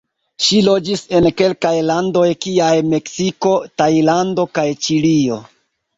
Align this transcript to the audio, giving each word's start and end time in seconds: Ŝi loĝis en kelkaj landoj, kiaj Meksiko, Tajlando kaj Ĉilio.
Ŝi 0.43 0.61
loĝis 0.67 1.03
en 1.19 1.27
kelkaj 1.41 1.73
landoj, 1.89 2.25
kiaj 2.45 2.71
Meksiko, 2.95 3.53
Tajlando 3.83 4.51
kaj 4.59 4.69
Ĉilio. 4.87 5.39